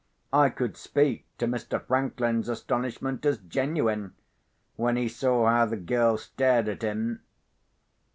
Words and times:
I 0.33 0.49
could 0.49 0.77
speak 0.77 1.27
to 1.37 1.45
Mr. 1.45 1.79
Franklin's 1.79 2.49
astonishment 2.49 3.23
as 3.23 3.37
genuine, 3.37 4.15
when 4.75 4.95
he 4.95 5.07
saw 5.07 5.47
how 5.47 5.67
the 5.67 5.77
girl 5.77 6.17
stared 6.17 6.67
at 6.67 6.81
him. 6.81 7.21